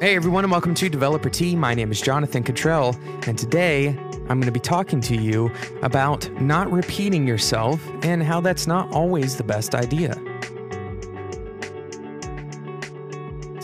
[0.00, 1.54] Hey everyone, and welcome to Developer Tea.
[1.54, 3.88] My name is Jonathan Cutrell, and today
[4.30, 5.52] I'm going to be talking to you
[5.82, 10.18] about not repeating yourself and how that's not always the best idea.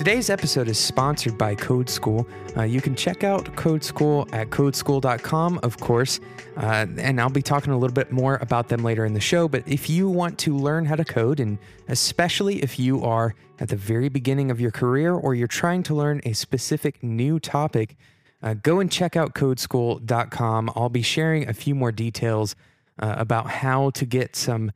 [0.07, 2.29] Today's episode is sponsored by Code School.
[2.56, 6.20] Uh, you can check out Code School at codeschool.com, of course,
[6.59, 9.48] uh, and I'll be talking a little bit more about them later in the show.
[9.48, 13.69] But if you want to learn how to code, and especially if you are at
[13.69, 17.97] the very beginning of your career or you're trying to learn a specific new topic,
[18.45, 20.70] uh, go and check out codeschool.com.
[20.77, 22.55] I'll be sharing a few more details
[23.00, 24.70] uh, about how to get some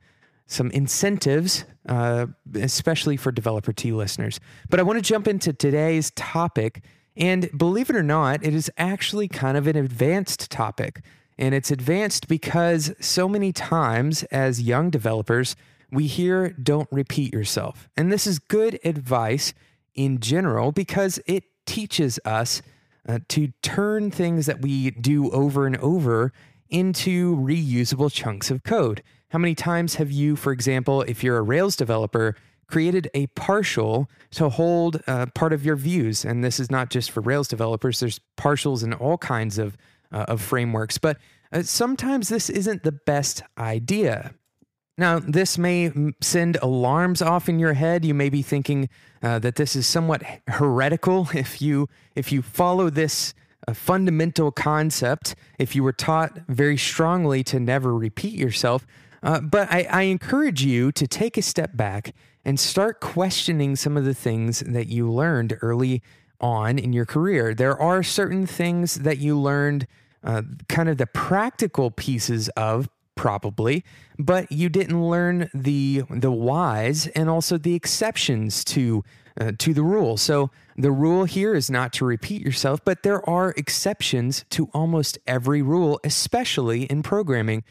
[0.47, 4.39] some incentives, uh, especially for developer Tea listeners.
[4.69, 6.83] But I want to jump into today's topic.
[7.15, 11.01] And believe it or not, it is actually kind of an advanced topic.
[11.37, 15.55] And it's advanced because so many times as young developers,
[15.91, 17.89] we hear don't repeat yourself.
[17.97, 19.53] And this is good advice
[19.95, 22.61] in general because it teaches us
[23.07, 26.31] uh, to turn things that we do over and over
[26.71, 29.03] into reusable chunks of code.
[29.29, 32.35] How many times have you, for example, if you're a Rails developer,
[32.67, 36.25] created a partial to hold uh, part of your views?
[36.25, 39.77] And this is not just for Rails developers, there's partials in all kinds of,
[40.11, 40.97] uh, of frameworks.
[40.97, 41.17] But
[41.51, 44.33] uh, sometimes this isn't the best idea.
[44.97, 48.05] Now, this may send alarms off in your head.
[48.05, 48.89] You may be thinking
[49.23, 53.33] uh, that this is somewhat heretical if you if you follow this
[53.67, 58.85] a fundamental concept if you were taught very strongly to never repeat yourself.
[59.23, 63.97] Uh, but I, I encourage you to take a step back and start questioning some
[63.97, 66.01] of the things that you learned early
[66.39, 67.53] on in your career.
[67.53, 69.85] There are certain things that you learned,
[70.23, 72.89] uh, kind of the practical pieces of
[73.21, 73.83] probably,
[74.17, 79.03] but you didn't learn the the whys and also the exceptions to
[79.39, 80.17] uh, to the rule.
[80.17, 85.19] So the rule here is not to repeat yourself, but there are exceptions to almost
[85.27, 87.63] every rule, especially in programming.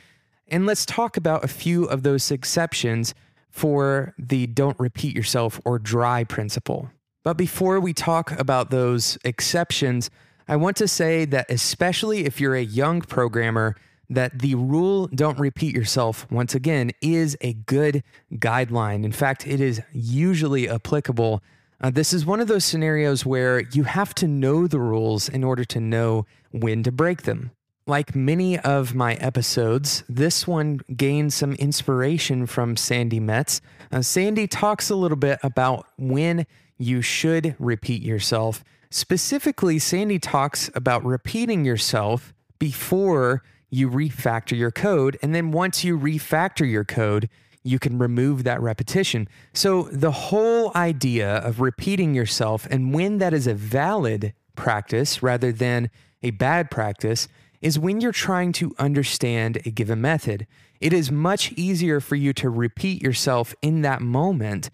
[0.47, 3.13] And let's talk about a few of those exceptions
[3.51, 6.91] for the don't repeat yourself or dry principle.
[7.25, 10.11] But before we talk about those exceptions,
[10.47, 13.75] I want to say that especially if you're a young programmer,
[14.11, 18.03] that the rule don't repeat yourself once again is a good
[18.35, 19.05] guideline.
[19.05, 21.43] In fact, it is usually applicable.
[21.81, 25.45] Uh, this is one of those scenarios where you have to know the rules in
[25.45, 27.53] order to know when to break them.
[27.87, 33.61] Like many of my episodes, this one gained some inspiration from Sandi Metz.
[33.91, 36.47] Uh, Sandi talks a little bit about when
[36.79, 38.65] you should repeat yourself.
[38.91, 45.19] Specifically, Sandi talks about repeating yourself before you refactor your code.
[45.23, 47.29] And then once you refactor your code,
[47.63, 49.29] you can remove that repetition.
[49.53, 55.53] So, the whole idea of repeating yourself and when that is a valid practice rather
[55.53, 55.91] than
[56.23, 57.29] a bad practice
[57.61, 60.47] is when you're trying to understand a given method.
[60.81, 64.71] It is much easier for you to repeat yourself in that moment,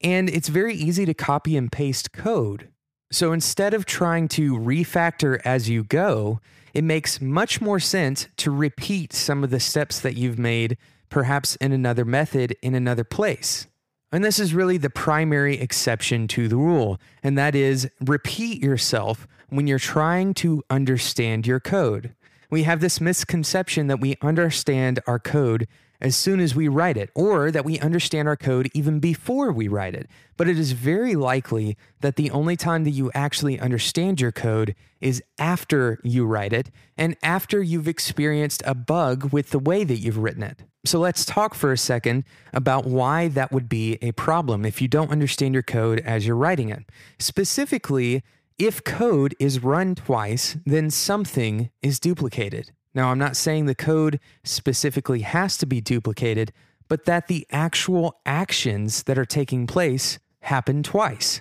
[0.00, 2.68] and it's very easy to copy and paste code.
[3.10, 6.40] So instead of trying to refactor as you go,
[6.72, 10.76] it makes much more sense to repeat some of the steps that you've made,
[11.08, 13.66] perhaps in another method in another place.
[14.12, 19.26] And this is really the primary exception to the rule, and that is repeat yourself
[19.48, 22.14] when you're trying to understand your code
[22.50, 25.68] we have this misconception that we understand our code
[26.00, 29.68] as soon as we write it, or that we understand our code even before we
[29.68, 30.08] write it.
[30.36, 34.74] But it is very likely that the only time that you actually understand your code
[35.00, 39.98] is after you write it and after you've experienced a bug with the way that
[39.98, 40.64] you've written it.
[40.84, 42.24] So let's talk for a second
[42.54, 46.36] about why that would be a problem if you don't understand your code as you're
[46.36, 46.84] writing it.
[47.18, 48.22] Specifically,
[48.58, 52.72] if code is run twice, then something is duplicated.
[52.94, 56.52] Now, I'm not saying the code specifically has to be duplicated,
[56.88, 61.40] but that the actual actions that are taking place happen twice.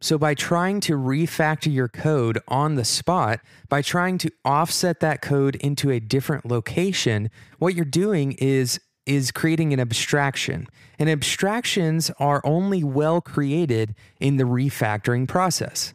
[0.00, 5.22] So, by trying to refactor your code on the spot, by trying to offset that
[5.22, 10.68] code into a different location, what you're doing is is creating an abstraction.
[10.98, 15.94] And abstractions are only well created in the refactoring process.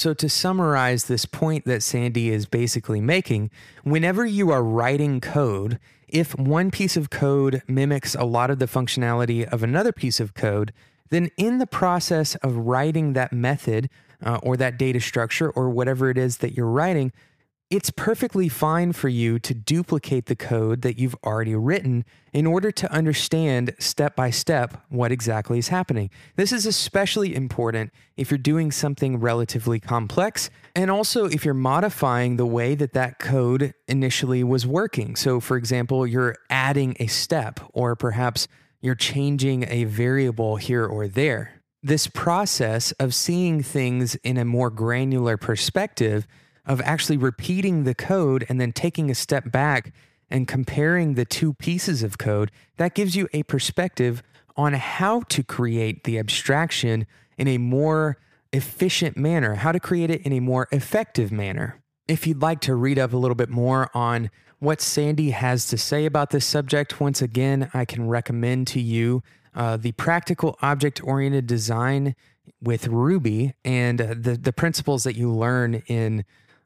[0.00, 3.50] So, to summarize this point that Sandi is basically making,
[3.82, 8.64] whenever you are writing code, if one piece of code mimics a lot of the
[8.64, 10.72] functionality of another piece of code,
[11.10, 13.90] then in the process of writing that method
[14.24, 17.12] uh, or that data structure or whatever it is that you're writing,
[17.70, 22.72] it's perfectly fine for you to duplicate the code that you've already written in order
[22.72, 26.10] to understand step by step what exactly is happening.
[26.34, 32.36] This is especially important if you're doing something relatively complex and also if you're modifying
[32.36, 35.14] the way that that code initially was working.
[35.14, 38.48] So, for example, you're adding a step or perhaps
[38.80, 41.62] you're changing a variable here or there.
[41.84, 46.26] This process of seeing things in a more granular perspective
[46.70, 49.92] of actually repeating the code and then taking a step back
[50.30, 54.22] and comparing the two pieces of code, that gives you a perspective
[54.56, 58.18] on how to create the abstraction in a more
[58.52, 61.82] efficient manner, how to create it in a more effective manner.
[62.06, 64.30] If you'd like to read up a little bit more on
[64.60, 69.24] what Sandi has to say about this subject, once again, I can recommend to you
[69.56, 72.14] uh, the practical object oriented design
[72.62, 76.24] with Ruby and uh, the, the principles that you learn in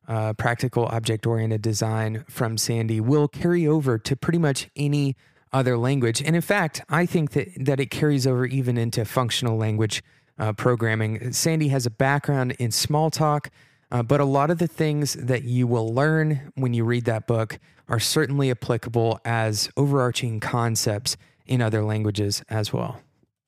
[0.08, 5.16] uh, practical object oriented design from Sandi will carry over to pretty much any
[5.52, 6.20] other language.
[6.22, 10.02] And in fact, I think that, that it carries over even into functional language
[10.38, 11.32] uh, programming.
[11.32, 13.48] Sandi has a background in Smalltalk,
[13.90, 17.26] uh, but a lot of the things that you will learn when you read that
[17.26, 17.58] book
[17.88, 21.16] are certainly applicable as overarching concepts
[21.46, 23.00] in other languages as well.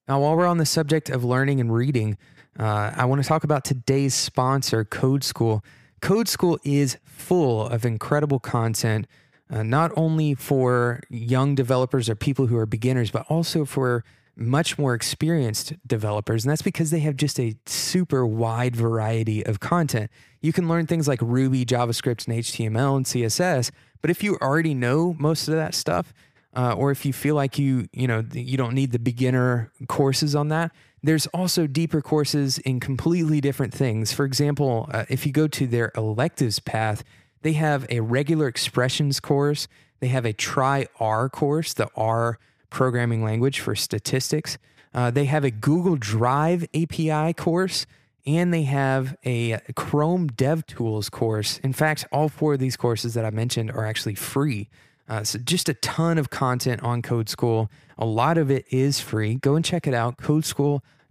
[0.07, 2.17] Now, while we're on the subject of learning and reading,
[2.59, 5.65] uh, I want to talk about today's sponsor, Code School.
[6.01, 9.07] Code School is full of incredible content,
[9.51, 14.05] uh, not only for young developers or people who are beginners, but also for
[14.37, 16.45] much more experienced developers.
[16.45, 20.11] And that's because they have just a super wide variety of content.
[20.43, 23.71] You can learn things like Ruby, JavaScript, and HTML and CSS.
[24.03, 26.13] But if you already know most of that stuff,
[26.55, 30.35] uh, or if you feel like you you know you don't need the beginner courses
[30.35, 30.73] on that
[31.07, 34.13] there's also deeper courses in completely different things.
[34.13, 37.05] For example uh, if you go to their electives path
[37.43, 39.69] they have a regular expressions course.
[40.01, 42.39] They have a try r course the r
[42.71, 44.59] programming language for statistics.
[44.93, 47.87] Uh, they have a google drive api course
[48.27, 51.59] and they have a chrome devtools course.
[51.63, 54.69] In fact all four of these courses that i mentioned are actually free.
[55.09, 57.71] Uh, so just a ton of content on Code School.
[57.97, 59.37] A lot of it is free.
[59.37, 60.19] Go and check it out,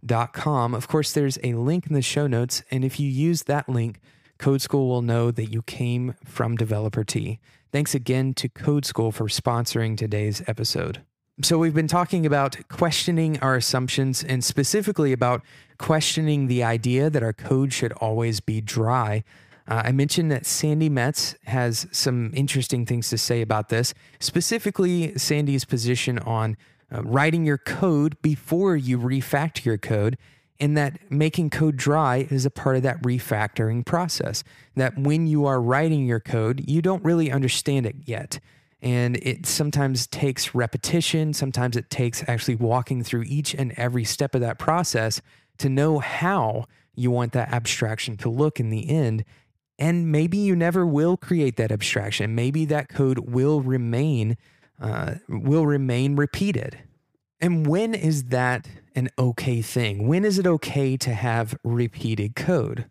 [0.05, 0.73] codeschool.com.
[0.73, 2.63] Of course, there's a link in the show notes.
[2.71, 3.99] And if you use that link,
[4.37, 7.39] Code School will know that you came from Developer Tea.
[7.71, 11.01] Thanks again to Code School for sponsoring today's episode.
[11.41, 15.41] So, we've been talking about questioning our assumptions and specifically about
[15.77, 19.25] questioning the idea that our code should always be dry.
[19.67, 25.11] Uh, I mentioned that Sandi Metz has some interesting things to say about this, specifically
[25.17, 26.55] Sandi's position on
[26.95, 30.17] uh, writing your code before you refactor your code,
[30.59, 34.43] and that making code dry is a part of that refactoring process.
[34.75, 38.39] That when you are writing your code, you don't really understand it yet.
[38.81, 44.35] And it sometimes takes repetition, sometimes it takes actually walking through each and every step
[44.35, 45.21] of that process
[45.57, 46.65] to know how
[46.95, 49.25] you want that abstraction to look in the end
[49.77, 52.33] and maybe you never will create that abstraction.
[52.33, 54.37] Maybe that code will remain
[54.79, 56.77] uh, will remain repeated.
[57.41, 60.07] And when is that an okay thing?
[60.07, 62.85] When is it okay to have repeated code?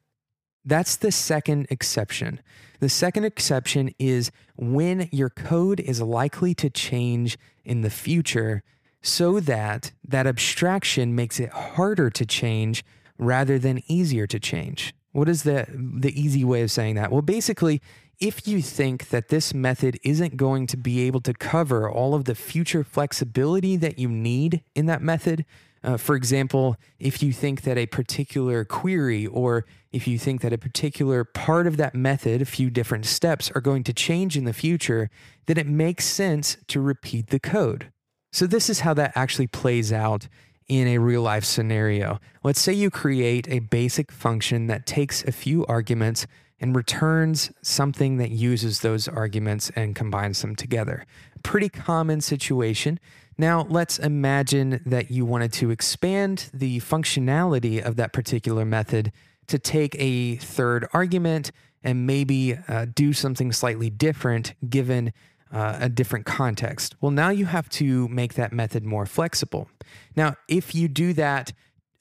[0.65, 2.41] That's the second exception.
[2.81, 8.63] The second exception is when your code is likely to change in the future
[9.03, 12.85] so that that abstraction makes it harder to change
[13.19, 14.95] rather than easier to change.
[15.13, 17.13] What is the the easy way of saying that?
[17.13, 17.81] Well, basically,
[18.21, 22.25] if you think that this method isn't going to be able to cover all of
[22.25, 25.45] the future flexibility that you need in that method,
[25.83, 30.53] uh, for example, if you think that a particular query or if you think that
[30.53, 34.45] a particular part of that method, a few different steps, are going to change in
[34.45, 35.11] the future,
[35.47, 37.93] then it makes sense to repeat the code.
[38.33, 40.27] So, this is how that actually plays out
[40.67, 42.19] in a real life scenario.
[42.43, 46.27] Let's say you create a basic function that takes a few arguments
[46.61, 51.05] and returns something that uses those arguments and combines them together.
[51.43, 52.99] Pretty common situation.
[53.37, 59.13] Now, let's imagine that you wanted to expand the functionality of that particular method
[59.49, 61.51] to take a third argument
[61.83, 65.13] and maybe uh, do something slightly different given
[65.53, 66.97] uh, a different context.
[67.01, 69.69] Well, now you have to make that method more flexible.
[70.17, 71.53] Now, if you do that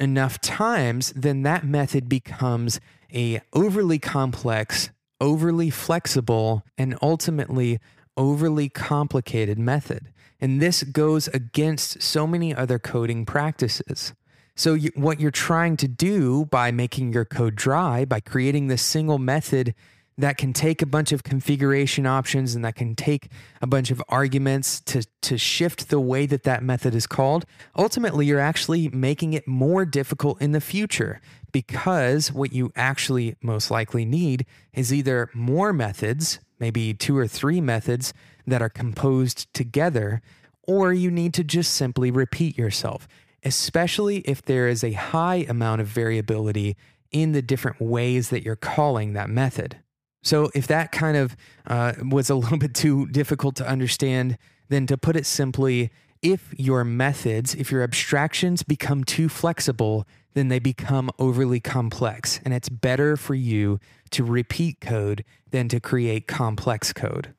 [0.03, 2.79] enough times, then that method becomes
[3.13, 7.79] a overly complex, overly flexible, and ultimately
[8.15, 10.11] overly complicated method.
[10.39, 14.13] And this goes against so many other coding practices.
[14.55, 18.83] So, you, what you're trying to do by making your code dry, by creating this
[18.83, 19.73] single method
[20.17, 23.29] that can take a bunch of configuration options and that can take
[23.61, 28.25] a bunch of arguments to, to shift the way that that method is called, ultimately
[28.25, 31.19] you're actually making it more difficult in the future
[31.51, 37.61] because what you actually most likely need is either more methods, maybe two or three
[37.61, 38.13] methods
[38.45, 40.21] that are composed together,
[40.67, 43.07] or you need to just simply repeat yourself,
[43.43, 46.75] especially if there is a high amount of variability
[47.11, 49.77] in the different ways that you're calling that method.
[50.23, 51.37] So, if that kind of
[51.67, 54.37] uh, was a little bit too difficult to understand,
[54.69, 55.91] then to put it simply,
[56.23, 62.39] if your methods, if your abstractions become too flexible, then they become overly complex.
[62.43, 63.79] And it's better for you
[64.11, 67.33] to repeat code than to create complex code.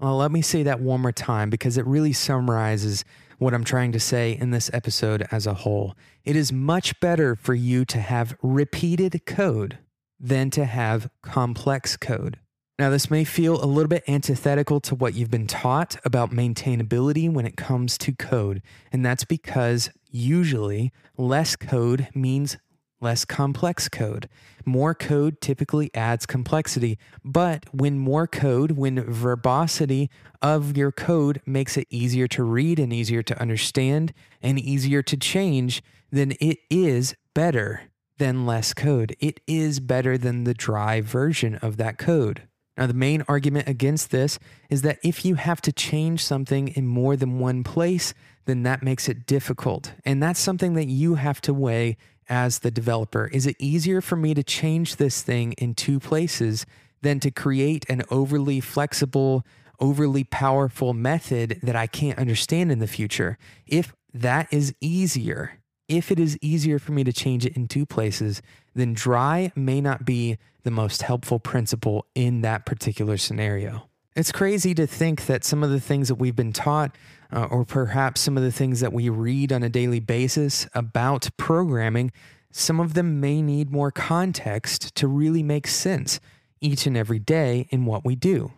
[0.00, 3.04] Well, let me say that one more time because it really summarizes
[3.38, 5.94] what I'm trying to say in this episode as a whole.
[6.24, 9.78] It is much better for you to have repeated code
[10.20, 12.38] than to have complex code.
[12.78, 17.30] Now, this may feel a little bit antithetical to what you've been taught about maintainability
[17.30, 22.56] when it comes to code, and that's because usually less code means
[23.00, 24.28] less complex code.
[24.64, 30.10] More code typically adds complexity, but when more code, when verbosity
[30.40, 34.12] of your code makes it easier to read and easier to understand
[34.42, 37.89] and easier to change, then it is better
[38.20, 39.16] than less code.
[39.18, 42.42] It is better than the dry version of that code.
[42.76, 46.86] Now, the main argument against this is that if you have to change something in
[46.86, 48.12] more than one place,
[48.44, 49.94] then that makes it difficult.
[50.04, 51.96] And that's something that you have to weigh
[52.28, 53.26] as the developer.
[53.28, 56.66] Is it easier for me to change this thing in two places
[57.00, 59.46] than to create an overly flexible,
[59.80, 63.38] overly powerful method that I can't understand in the future?
[63.66, 65.59] If that is easier,
[65.90, 68.40] if it is easier for me to change it in two places,
[68.74, 73.88] then dry may not be the most helpful principle in that particular scenario.
[74.14, 76.96] It's crazy to think that some of the things that we've been taught,
[77.32, 81.28] uh, or perhaps some of the things that we read on a daily basis about
[81.36, 82.12] programming,
[82.52, 86.20] some of them may need more context to really make sense
[86.60, 88.52] each and every day in what we do.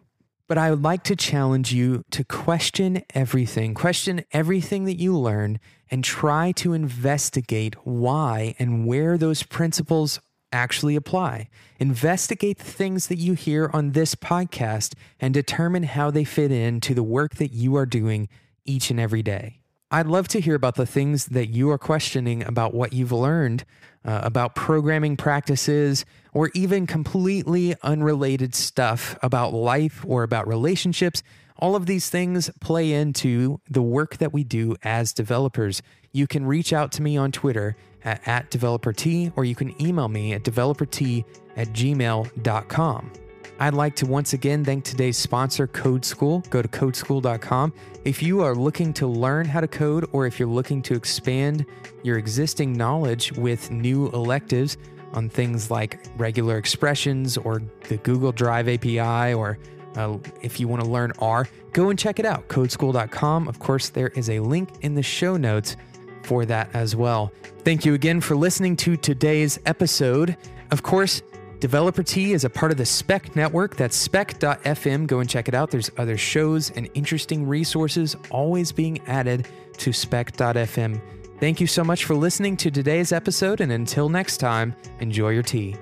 [0.49, 5.61] But I would like to challenge you to question everything, question everything that you learn,
[5.91, 10.21] and try to investigate why and where those principles
[10.53, 11.49] actually apply.
[11.79, 16.93] Investigate the things that you hear on this podcast and determine how they fit into
[16.95, 18.29] the work that you are doing
[18.65, 19.62] each and every day.
[19.95, 23.67] I'd love to hear about the things that you are questioning about what you've learned
[24.07, 31.23] uh, about programming practices or even completely unrelated stuff about life or about relationships.
[31.59, 35.83] All of these things play into the work that we do as developers.
[36.11, 40.09] You can reach out to me on Twitter at, at developertea or you can email
[40.09, 41.23] me at developertea
[41.55, 43.13] at gmail.com.
[43.62, 46.40] I'd like to once again thank today's sponsor, Code School.
[46.50, 47.73] Go to codeschool.com.
[48.04, 51.64] If you are looking to learn how to code or if you're looking to expand
[52.02, 54.78] your existing knowledge with new electives
[55.12, 59.59] on things like regular expressions or the Google Drive API or
[59.95, 63.47] uh, if you want to learn R, go and check it out, codeschool.com.
[63.47, 65.76] Of course, there is a link in the show notes
[66.25, 67.31] for that as well.
[67.59, 70.37] Thank you again for listening to today's episode.
[70.73, 71.23] Of course,
[71.62, 73.76] Developer Tea is a part of the Spec Network.
[73.76, 75.07] That's spec.fm.
[75.07, 75.71] Go and check it out.
[75.71, 81.00] There's other shows and interesting resources always being added to spec.fm.
[81.38, 85.45] Thank you so much for listening to today's episode, and until next time, enjoy your
[85.45, 85.76] tea.